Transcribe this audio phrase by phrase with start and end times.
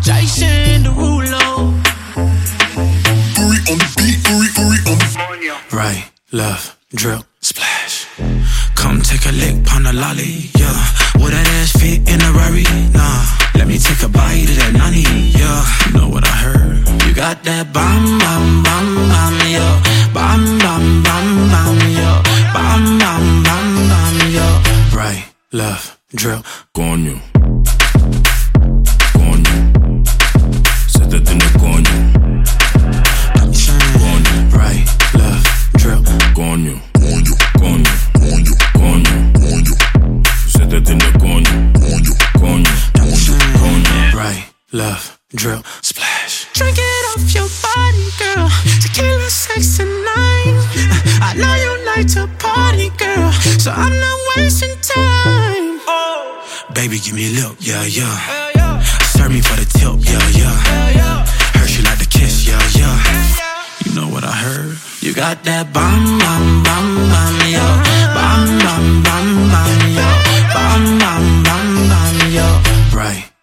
[0.00, 1.76] Jason Derulo.
[3.36, 6.75] Uri on the beat, Uri, Uri on the Right, left,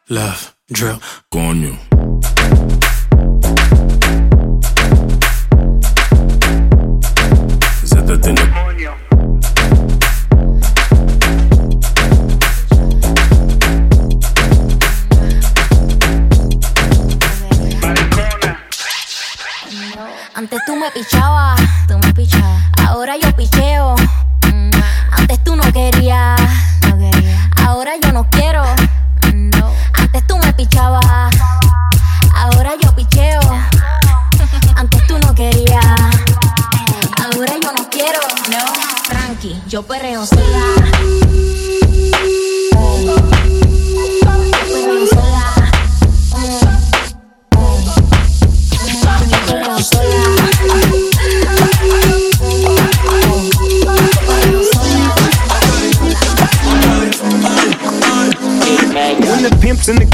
[0.10, 0.36] Right,
[0.68, 1.00] drill.
[1.00, 1.02] drip.
[1.30, 1.80] Coño.
[7.86, 8.42] Se te tiene
[20.36, 22.53] Antes tú me pichabas, tú me pichabas.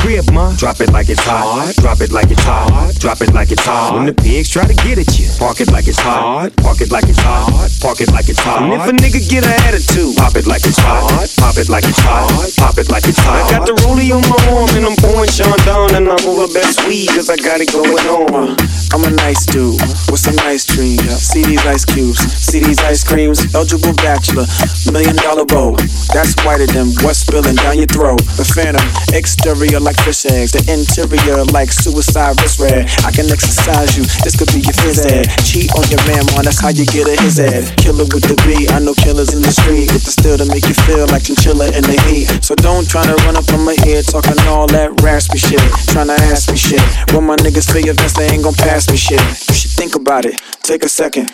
[0.09, 1.69] Crib, ma, drop it like it's hot.
[1.77, 2.97] Drop it like it's hot.
[2.97, 3.93] Drop it like it's hot.
[3.93, 6.49] When the pigs try to get at you, park it like it's hot.
[6.57, 7.69] Park it like it's hot.
[7.79, 8.65] Park it like it's hot.
[8.65, 11.29] And if a nigga get an attitude, pop it like it's hot.
[11.37, 12.25] Pop it like it's hot.
[12.57, 13.37] Pop it like it's hot.
[13.37, 16.81] I got the rollie on my arm and I'm pouring Chandon and I'm over best
[16.89, 18.57] weed cause I got it going on.
[18.89, 19.77] I'm a nice dude
[20.09, 21.05] with some nice dreams.
[21.21, 23.45] See these ice cubes, see these ice creams.
[23.53, 24.49] Eligible bachelor,
[24.89, 25.77] million dollar bow.
[26.17, 28.25] That's whiter than what's spilling down your throat.
[28.41, 28.81] The phantom,
[29.13, 32.87] exterior like fish eggs, the interior like suicide wrist red.
[33.05, 35.27] I can exercise you, this could be your phys ed.
[35.43, 37.69] Cheat on your man, man, that's how you get a his ed.
[37.77, 40.65] Killer with the B, I know killers in the street with the still to make
[40.67, 42.29] you feel like chinchilla in the heat.
[42.43, 45.61] So don't try to run up on my head talking all that raspy shit,
[45.91, 46.81] trying to ask me shit.
[47.11, 49.21] When my niggas feel your vest, they ain't gon' pass me shit.
[49.49, 51.31] You should think about it, take a second.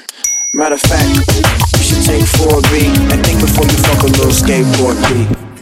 [0.54, 4.96] Matter of fact, you should take 4B and think before you fuck a little skateboard
[5.10, 5.55] B.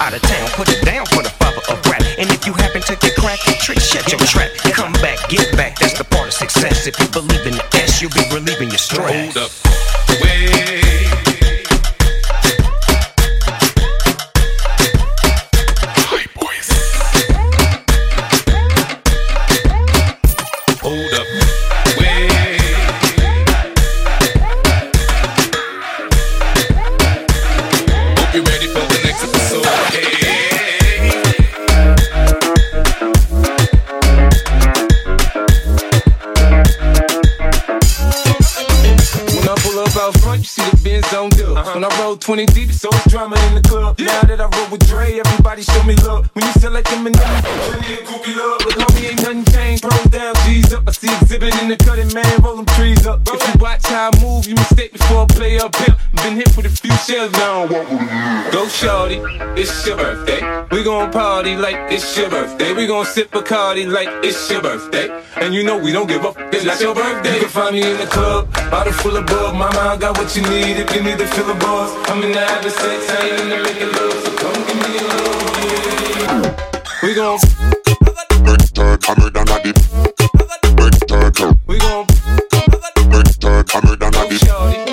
[0.00, 2.02] Out of town, put it down for the father of rap.
[2.18, 4.50] And if you happen to get cracked and trick, shut your trap.
[4.72, 6.86] Come back, get back, that's the part of success.
[6.86, 9.34] If you believe in the S, you'll be relieving your stress.
[9.34, 9.93] Hold up.
[42.24, 44.00] 20 deep, so it's drama in the club.
[44.00, 44.06] Yeah.
[44.06, 46.26] Now that I roll with Dre, everybody show me love.
[46.32, 48.60] When you select them and them, plenty of goofy love.
[48.64, 49.82] But homie, ain't nothing changed.
[49.82, 50.88] Pros down, G's up.
[50.88, 52.40] I see exhibit in the cutting, man.
[52.40, 53.24] Roll them trees up.
[53.24, 53.34] Bro.
[53.34, 55.96] If you watch how I move, you mistake before I play up here.
[56.24, 59.20] Been hit with a few shells, now I with Go, shorty,
[59.60, 60.40] it's your birthday.
[60.70, 62.72] We gon' party like it's your birthday.
[62.72, 65.10] We gon' sip Bacardi like it's your birthday.
[65.36, 67.34] And you know we don't give up, it's not your birthday.
[67.34, 69.54] You can find me in the club, bottle full of bug.
[69.54, 72.62] My mind got what you need if you need to fill a bars coming out
[72.62, 75.06] the set, time to make it so come give me a
[76.22, 76.46] yeah.
[77.02, 77.38] We gon'
[78.44, 79.62] break the cover down at
[80.76, 81.58] break the cover.
[81.66, 82.06] We gon'
[83.10, 84.83] break the cover.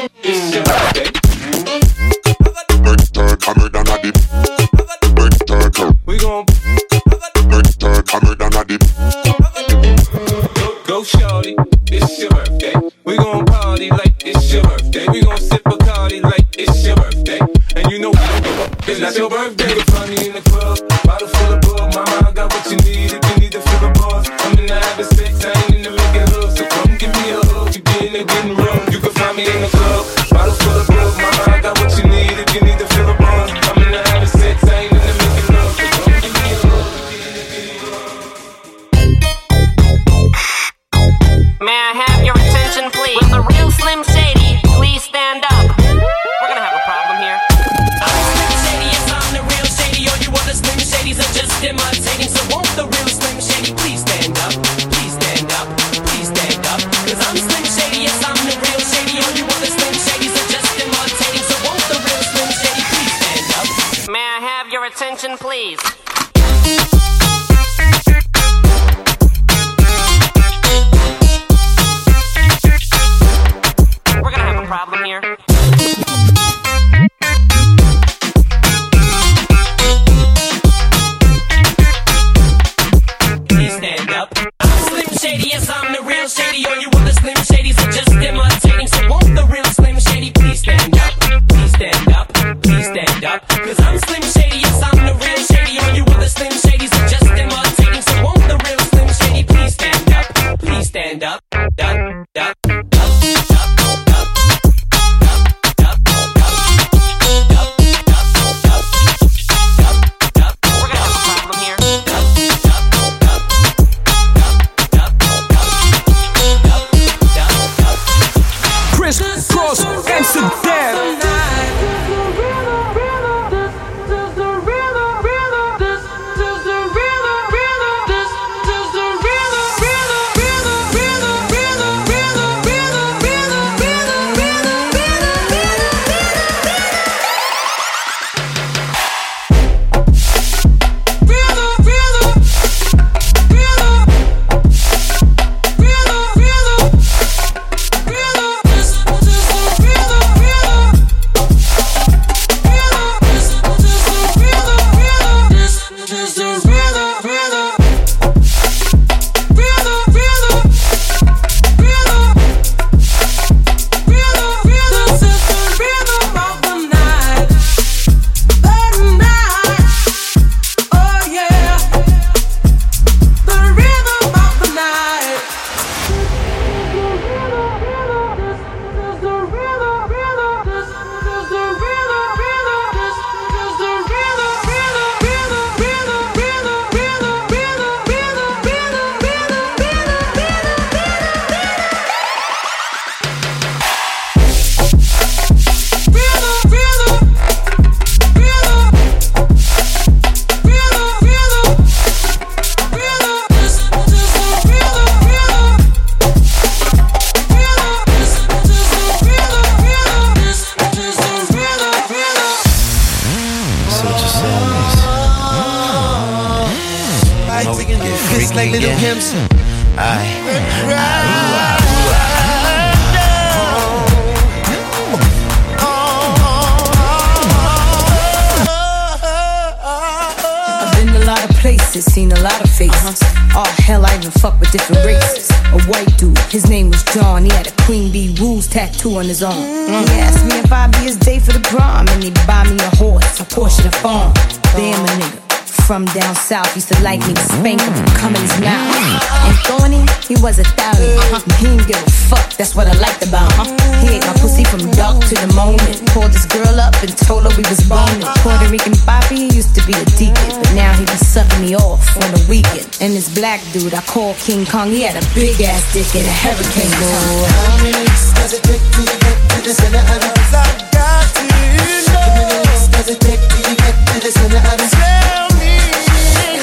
[262.17, 262.97] On the weekend.
[262.99, 266.27] And this black dude I call King Kong, he had a big ass dick and
[266.27, 267.45] a hurricane ball.
[267.47, 271.27] How many licks does it take to get to the center of the I got
[271.35, 272.11] to know.
[272.11, 275.75] How many licks does it take you get to the center of the Tell me.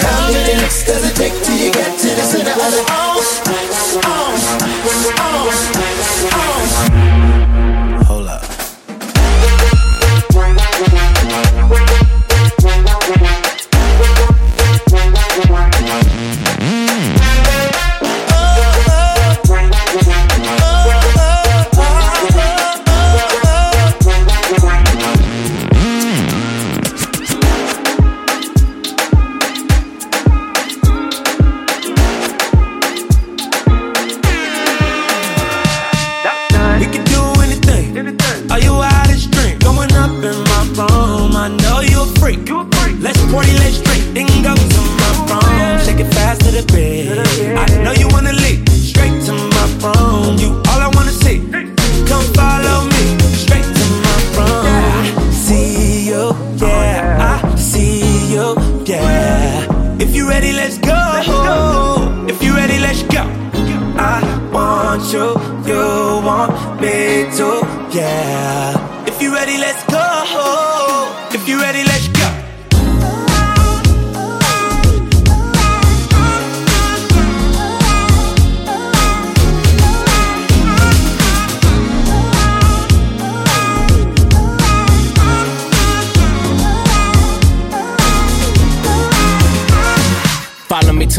[0.03, 3.08] How many licks does it take you get to the center of the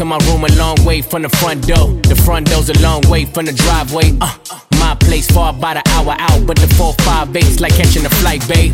[0.00, 1.92] to my room a long way from the front door.
[2.08, 4.16] The front door's a long way from the driveway.
[4.22, 4.34] Uh,
[4.78, 8.08] my place far about an hour out, but the four five eight's like catching a
[8.08, 8.72] flight, babe.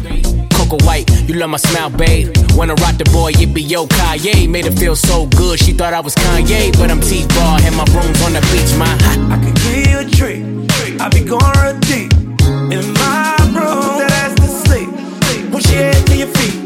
[0.52, 2.30] Coco White, you love my smile, babe.
[2.36, 4.48] I rock the boy, it be yo Kanye.
[4.48, 7.84] Made her feel so good, she thought I was Kanye, but I'm T-Bar and my
[7.90, 8.86] room's on the beach, my.
[9.34, 11.00] I can give you a treat.
[11.00, 12.12] I be going real deep
[12.70, 13.98] in my room.
[13.98, 15.50] That ass to sleep.
[15.50, 16.65] Push your head to your feet.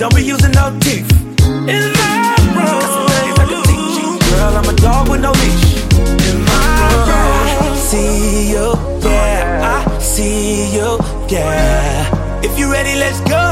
[0.00, 1.12] Don't be using no teeth.
[1.44, 2.80] In my room.
[2.80, 4.10] Got some things I can teach you.
[4.32, 5.84] Girl, I'm a dog with no leash.
[6.28, 7.76] In my room.
[7.76, 8.72] See you,
[9.04, 9.84] yeah.
[9.84, 12.40] I see you, yeah.
[12.42, 13.44] If you ready, let's go.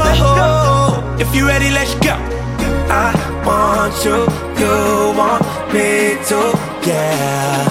[1.19, 2.15] If you ready, let's go.
[2.89, 3.13] I
[3.45, 4.17] want you,
[4.59, 4.73] you
[5.19, 6.49] want me too,
[6.89, 7.68] yeah.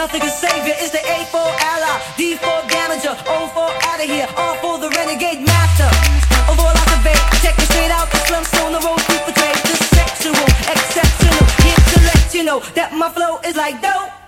[0.00, 4.00] Nothing can save you, it's the A for ally, D for damager, O for out
[4.00, 5.84] of here, R for the renegade master.
[6.50, 9.60] Of all I survey, check it straight out, the slumps on the road, people trade
[9.60, 10.32] the sexual,
[10.72, 11.44] exceptional.
[11.60, 14.19] Here to let you know that my flow is like dope.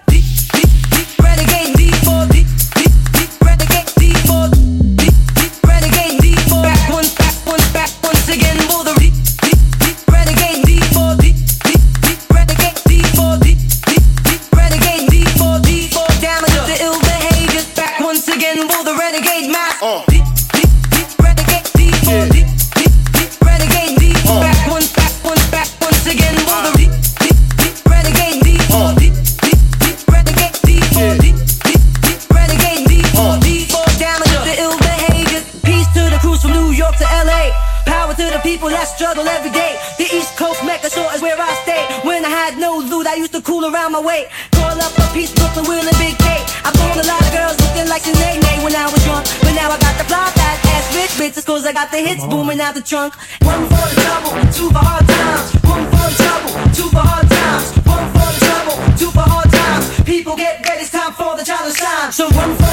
[52.06, 53.14] Hits booming out the trunk.
[53.42, 55.52] One for the trouble, two for hard times.
[55.62, 57.66] One for the trouble, two for hard times.
[57.86, 59.84] One for the trouble, two for hard times.
[60.04, 62.12] People get ready, it's time for the challenge time.
[62.12, 62.71] So one for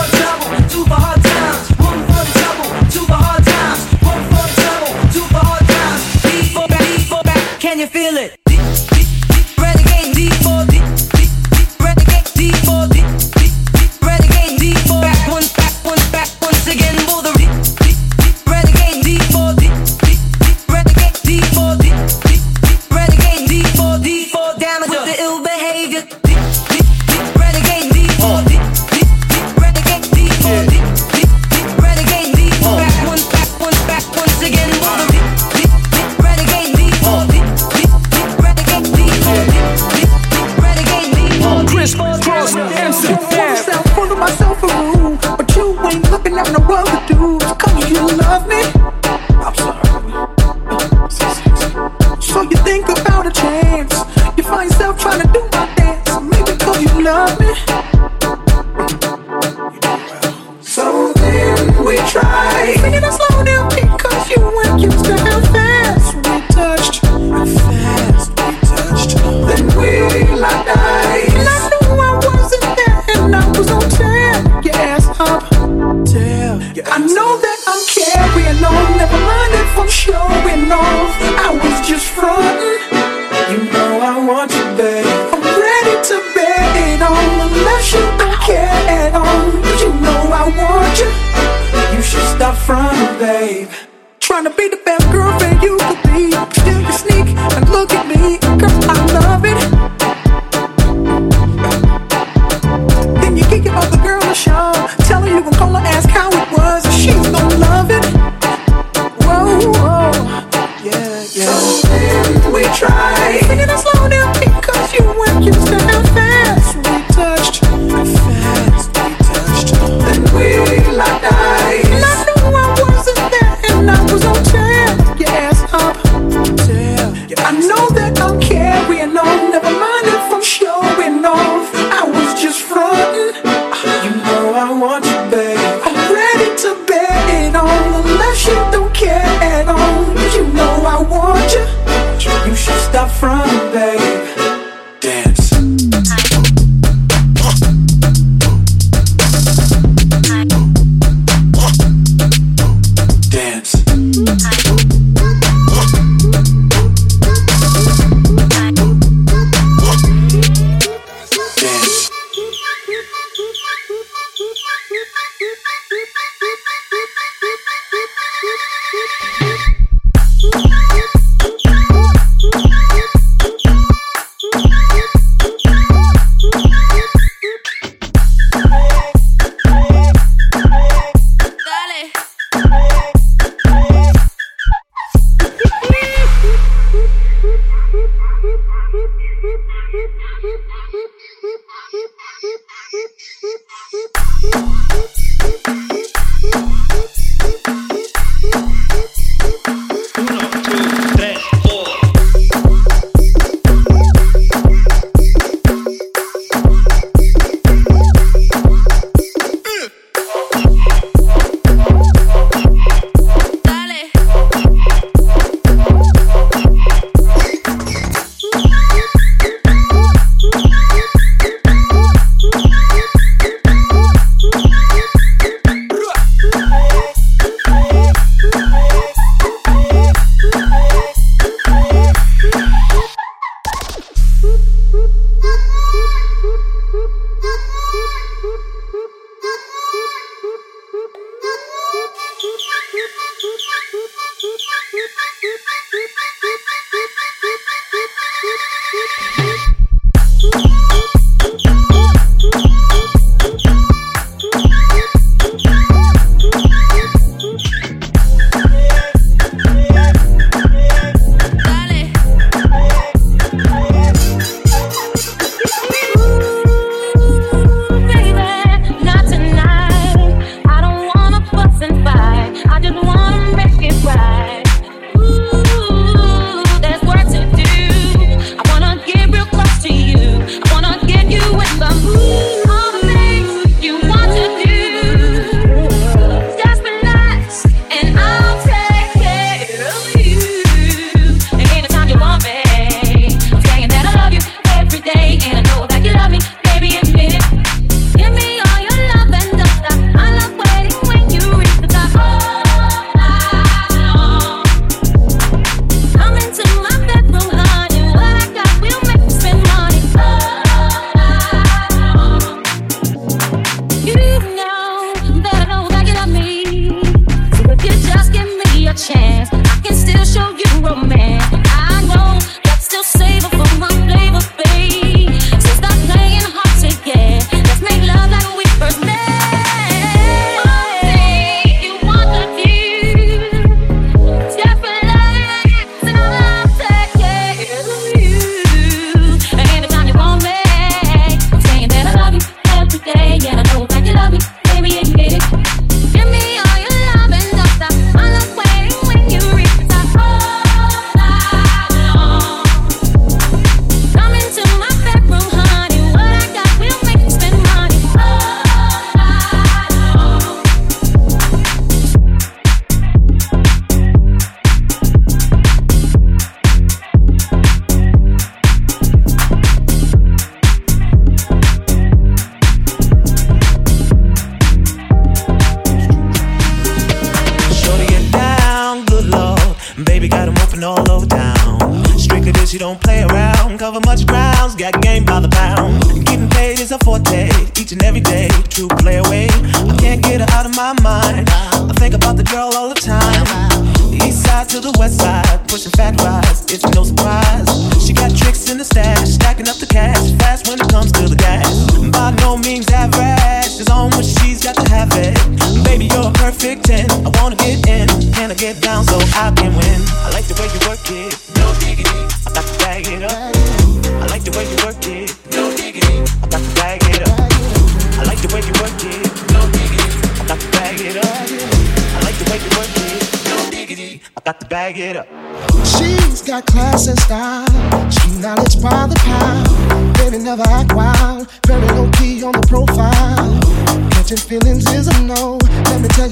[94.39, 94.78] Trying to be the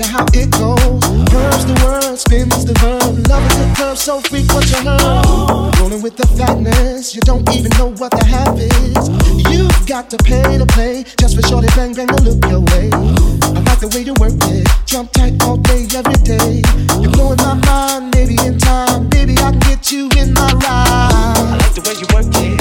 [0.06, 1.02] how it goes.
[1.32, 3.28] Curves the word, spins the verb.
[3.28, 5.80] Love is a curve, so freak what you heard.
[5.80, 9.10] Rolling with the fatness, you don't even know what the half is.
[9.50, 12.90] You've got to pay to play, just for shorty bang bang to look your way.
[12.94, 16.62] I like the way you work it, jump tight all day, every day.
[17.02, 21.38] You're blowing my mind, maybe in time, maybe I can get you in my ride.
[21.38, 22.57] I like the way you work it.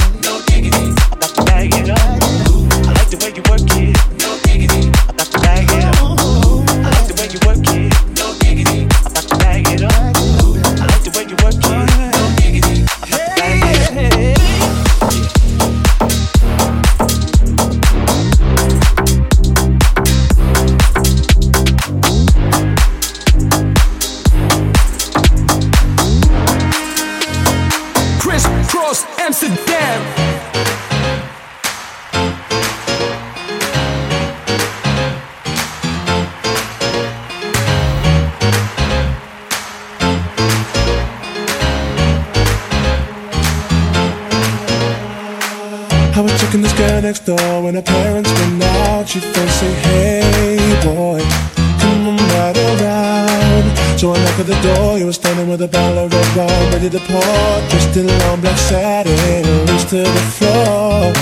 [56.87, 56.91] Er.
[56.91, 61.13] to the port, dressed in long black satin, loose to the floor.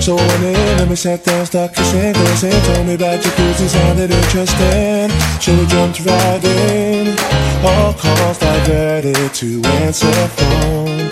[0.00, 2.52] So I went in and we sat down, start kissing, kissing.
[2.66, 5.10] Told me about jacuzzis, sounded interesting.
[5.40, 7.16] Should've jumped right in.
[7.64, 11.08] All calls diverted to answer phone.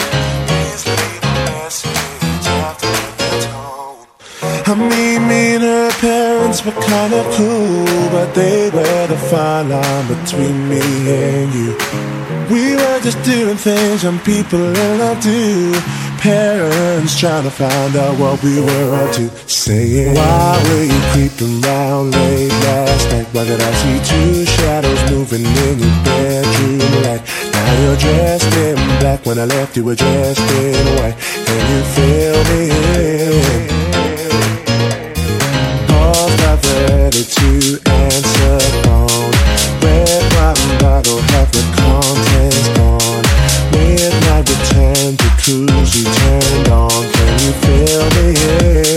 [0.46, 2.86] Please leave a message after
[3.18, 4.06] the tone.
[4.66, 10.06] I mean, me and her parents were kinda cool, but they were the fine line
[10.14, 11.89] between me and you.
[12.50, 15.72] We were just doing things young people in love do.
[16.18, 19.30] Parents trying to find out what we were up to.
[19.48, 23.26] Saying, Why were you creeping around late last night?
[23.32, 27.22] Why did I see two shadows moving in your bedroom light?
[27.52, 31.16] Now you're dressed in black when I left you were dressed in white.
[31.48, 32.80] And you feel me
[36.88, 39.32] ready to answer phone.
[39.82, 42.29] Red wine bottle, have the contact.
[45.50, 46.90] cool, she turned on.
[46.90, 48.89] Can you feel the air?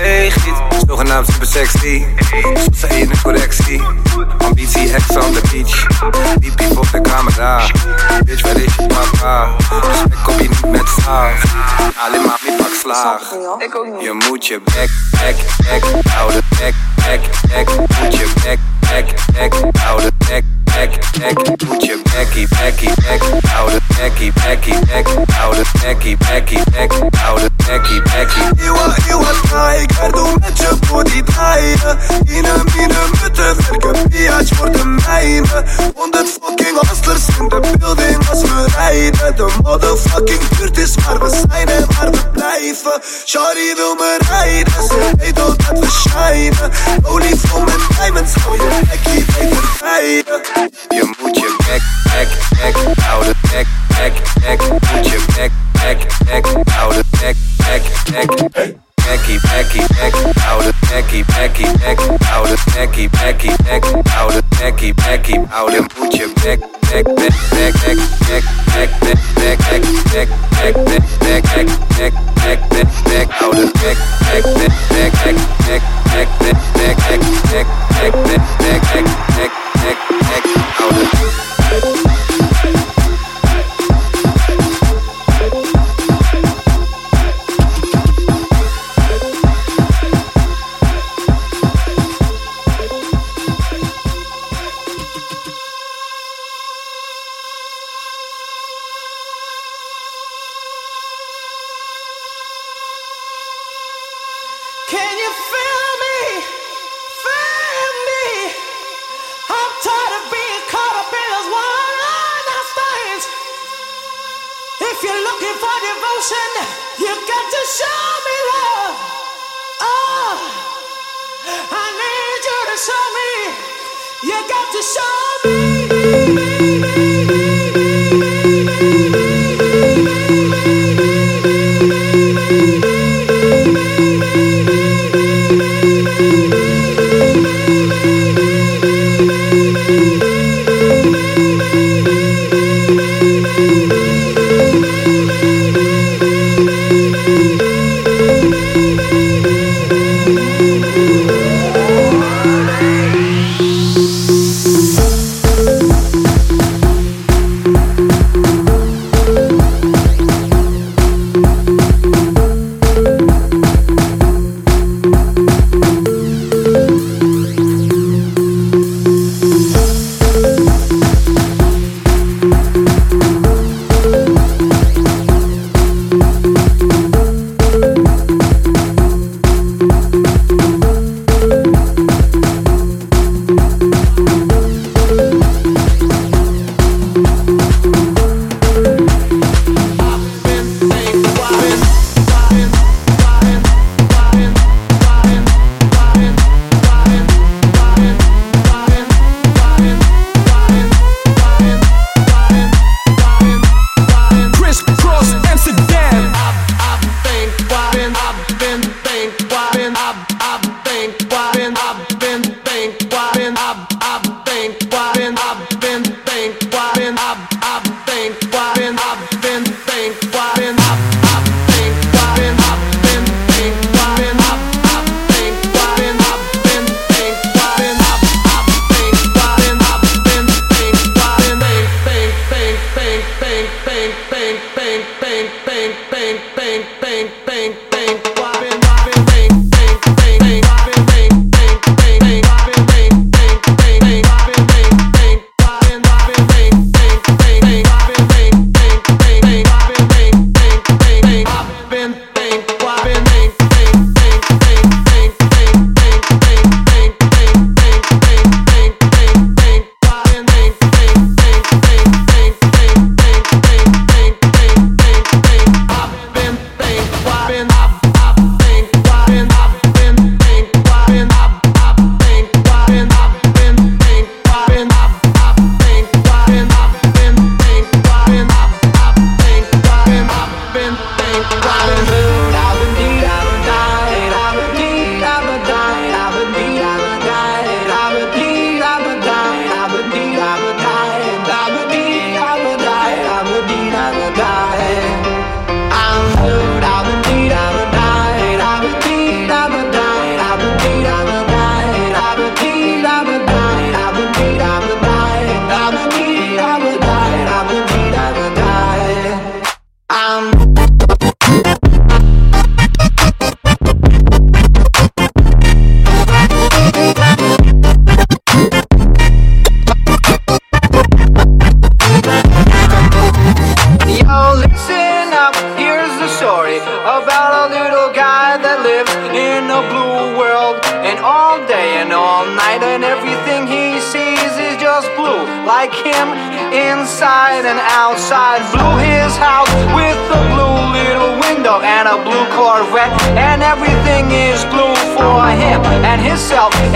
[0.00, 0.40] Beweegt,
[0.86, 2.04] zogenaamd super sexy.
[2.72, 3.82] Zei je een correctie.
[4.38, 5.86] Ambitie ex on the beach.
[6.38, 7.66] BP voor de camera.
[8.24, 9.56] Bitch, waar is je papa?
[9.82, 11.44] Respect kom je niet met slaaf.
[12.06, 13.30] Alleen maar met pak slaag.
[14.00, 16.42] Je moet je bek, bek, bek houden.
[16.58, 17.76] Bek, bek, bek.
[17.76, 20.10] Moet je bek, bek, bek houden.
[20.28, 20.44] Bek,
[20.88, 23.22] nek, moet je bekkie, bekkie, nek,
[23.56, 25.08] oude bekkie, bekkie, nek,
[25.42, 26.92] oude bekkie, bekkie, nek,
[27.26, 28.64] oude nekkie, nekkie.
[28.64, 31.98] Ewa, ewa, draai, ik door met je body draaien.
[32.24, 35.64] Mine, met de werken, piaatje voor de mijne.
[35.94, 39.36] Honderd fucking hustlers in de building als we rijden.
[39.36, 43.00] De motherfucking buurt is waar we zijn en waar we blijven.
[43.26, 46.70] Shari wil me rijden, ze weet al dat we shinen.
[47.02, 50.69] Olie voor mijn diamonds, hou je bekkie, weet het rijden.
[50.70, 53.34] Je moet je bek, bek, bek houden.
[53.40, 54.68] Bek, bek, bek.
[54.70, 57.02] Moet je bek, bek, bek houden.
[57.10, 58.26] Bek, bek, bek.
[58.52, 58.76] Bekkie,
[59.10, 59.40] bekkie,
[59.88, 60.72] bek houden.
[60.90, 62.56] Bekkie, bekkie, bek houden.
[62.74, 64.42] Bekkie, bekkie, bek houden.
[64.58, 65.86] Bekkie, bekkie houden.
[65.98, 68.94] Moet je bek, bek, bek, bek, bek, bek, bek,
[69.44, 73.70] bek, bek, bek, bek, bek, bek, bek, bek, bek, bek, bek, bek houden.
[73.82, 73.96] Bek,
[74.26, 75.36] bek, bek, bek,
[75.66, 79.08] bek, bek, bek, bek, bek, bek, bek, bek, bek, bek, bek,
[79.40, 79.98] bek,
[81.80, 82.09] bek,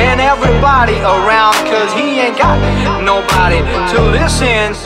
[0.05, 2.61] and everybody around, cause he ain't got
[3.03, 3.59] nobody
[3.93, 4.77] to listen.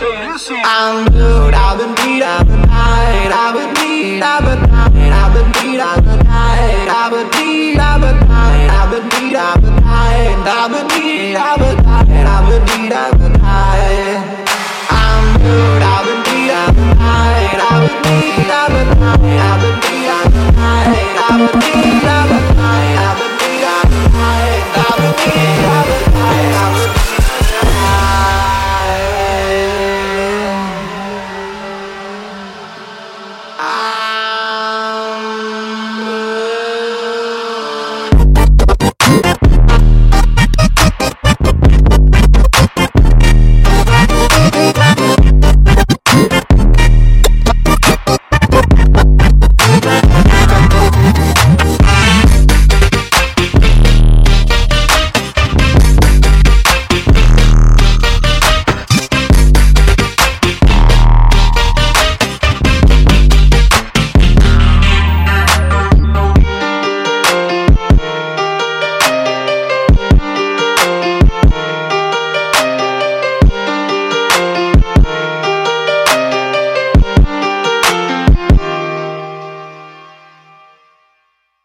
[0.65, 5.35] I'm dude, I've been beat, I've been died, I've been beat, I've been died, I've
[5.35, 9.61] been beat, I've been died, I've been beat, I've been died, I've been beat, I've
[9.61, 11.78] been died, I've been beat, I've been